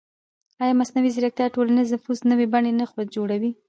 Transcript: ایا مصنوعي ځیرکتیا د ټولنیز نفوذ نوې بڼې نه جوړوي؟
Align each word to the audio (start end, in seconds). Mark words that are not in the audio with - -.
ایا 0.61 0.73
مصنوعي 0.79 1.09
ځیرکتیا 1.15 1.45
د 1.47 1.53
ټولنیز 1.55 1.87
نفوذ 1.95 2.19
نوې 2.31 2.45
بڼې 2.53 2.71
نه 2.79 2.85
جوړوي؟ 3.15 3.51